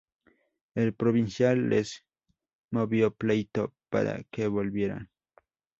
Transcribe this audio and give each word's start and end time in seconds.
El 0.83 0.95
provincial 1.01 1.61
les 1.73 1.93
movió 2.71 3.13
pleito 3.13 3.71
para 3.91 4.21
que 4.31 4.47
volvieran. 4.47 5.11